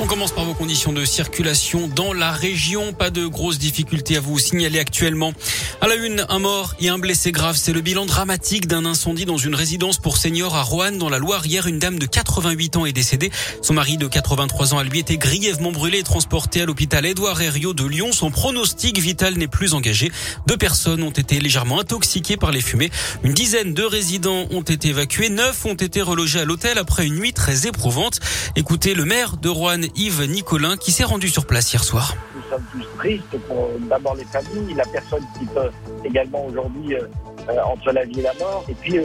[0.00, 2.92] On commence par vos conditions de circulation dans la région.
[2.92, 5.32] Pas de grosses difficultés à vous signaler actuellement.
[5.80, 7.56] À la une, un mort et un blessé grave.
[7.56, 11.18] C'est le bilan dramatique d'un incendie dans une résidence pour seniors à Roanne, dans la
[11.18, 11.46] Loire.
[11.46, 13.30] Hier, une dame de 88 ans est décédée.
[13.62, 17.40] Son mari de 83 ans a lui été grièvement brûlé et transporté à l'hôpital Édouard
[17.40, 18.10] Herriot de Lyon.
[18.12, 20.10] Son pronostic vital n'est plus engagé.
[20.46, 22.90] Deux personnes ont été légèrement intoxiquées par les fumées.
[23.22, 25.28] Une dizaine de résidents ont été évacués.
[25.28, 28.20] Neuf ont été relogés à l'hôtel après une nuit très éprouvante.
[28.56, 32.14] Écoutez le maire de Roanne, Yves Nicolin qui s'est rendu sur place hier soir.
[32.34, 35.70] Nous sommes tous tristes pour d'abord les familles, la personne qui peut
[36.04, 37.06] également aujourd'hui euh,
[37.48, 39.02] euh, entre la vie et la mort, et puis euh,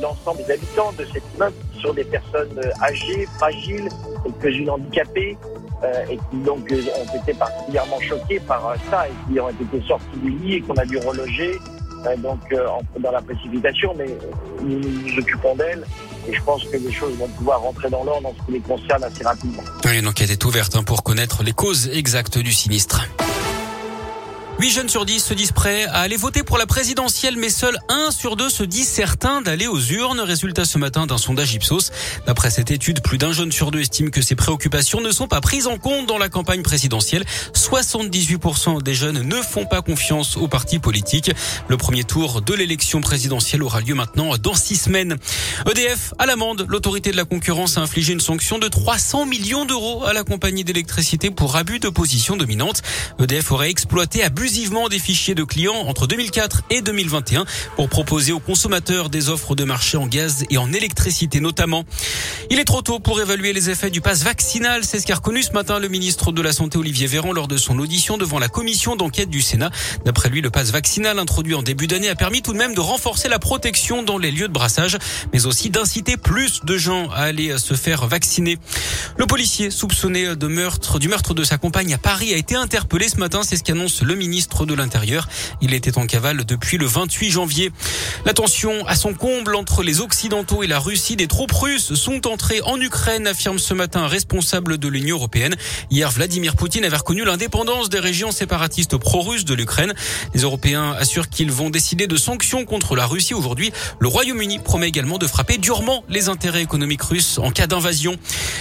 [0.00, 3.88] l'ensemble des habitants de cet immeuble sont des personnes euh, âgées, fragiles,
[4.24, 5.36] quelques-unes handicapées,
[5.84, 9.50] euh, et qui donc euh, ont été particulièrement choquées par euh, ça et qui ont
[9.50, 11.75] été sortis du lit et qu'on a dû reloger euh,
[12.16, 12.66] donc euh,
[12.98, 15.84] dans la précipitation, mais euh, nous nous occupons d'elles
[16.28, 18.60] et je pense que les choses vont pouvoir rentrer dans l'ordre en ce qui les
[18.60, 19.62] concerne assez rapidement.
[19.92, 23.06] Une enquête est ouverte hein, pour connaître les causes exactes du sinistre.
[24.58, 27.78] 8 jeunes sur 10 se disent prêts à aller voter pour la présidentielle, mais seul
[27.90, 30.20] 1 sur 2 se dit certain d'aller aux urnes.
[30.20, 31.90] Résultat ce matin d'un sondage Ipsos.
[32.26, 35.42] D'après cette étude, plus d'un jeune sur deux estime que ses préoccupations ne sont pas
[35.42, 37.26] prises en compte dans la campagne présidentielle.
[37.52, 41.32] 78% des jeunes ne font pas confiance aux partis politiques.
[41.68, 45.18] Le premier tour de l'élection présidentielle aura lieu maintenant dans 6 semaines.
[45.70, 46.64] EDF à l'amende.
[46.66, 50.64] L'autorité de la concurrence a infligé une sanction de 300 millions d'euros à la compagnie
[50.64, 52.80] d'électricité pour abus de position dominante.
[53.20, 58.38] EDF aurait exploité abusivement des fichiers de clients entre 2004 et 2021 pour proposer aux
[58.38, 61.82] consommateurs des offres de marché en gaz et en électricité notamment.
[62.48, 64.84] Il est trop tôt pour évaluer les effets du pass vaccinal.
[64.84, 67.56] C'est ce qu'a reconnu ce matin le ministre de la Santé Olivier Véran lors de
[67.56, 69.72] son audition devant la commission d'enquête du Sénat.
[70.04, 72.80] D'après lui, le pass vaccinal introduit en début d'année a permis tout de même de
[72.80, 74.96] renforcer la protection dans les lieux de brassage,
[75.32, 78.58] mais aussi d'inciter plus de gens à aller se faire vacciner.
[79.16, 83.08] Le policier soupçonné de meurtre, du meurtre de sa compagne à Paris a été interpellé
[83.08, 83.40] ce matin.
[83.42, 85.28] C'est ce qu'annonce le ministre de l'Intérieur.
[85.62, 87.72] Il était en cavale depuis le 28 janvier.
[88.24, 91.16] La tension à son comble entre les Occidentaux et la Russie.
[91.16, 95.56] Des troupes russes sont entrées en Ukraine, affirme ce matin un responsable de l'Union européenne.
[95.90, 99.94] Hier, Vladimir Poutine avait reconnu l'indépendance des régions séparatistes pro-russes de l'Ukraine.
[100.34, 103.72] Les Européens assurent qu'ils vont décider de sanctions contre la Russie aujourd'hui.
[104.00, 108.16] Le Royaume-Uni promet également de frapper durement les intérêts économiques russes en cas d'invasion.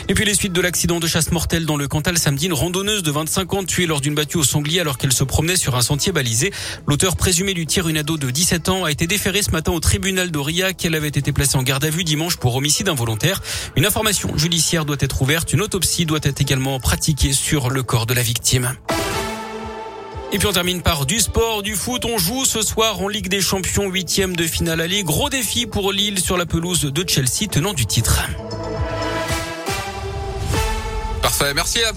[0.07, 3.03] Et puis les suites de l'accident de chasse mortelle dans le Cantal samedi, une randonneuse
[3.03, 5.81] de 25 ans tuée lors d'une battue au sanglier alors qu'elle se promenait sur un
[5.81, 6.53] sentier balisé.
[6.85, 9.79] L'auteur présumé du tir, une ado de 17 ans, a été déféré ce matin au
[9.79, 10.85] tribunal d'Aurillac.
[10.85, 13.41] Elle avait été placée en garde à vue dimanche pour homicide involontaire.
[13.75, 15.53] Une information judiciaire doit être ouverte.
[15.53, 18.75] Une autopsie doit être également pratiquée sur le corps de la victime.
[20.35, 22.03] Et puis on termine par du sport, du foot.
[22.03, 25.03] On joue ce soir en Ligue des Champions, huitième de finale aller.
[25.03, 28.21] Gros défi pour Lille sur la pelouse de Chelsea, tenant du titre.
[31.21, 31.93] Parfait, merci à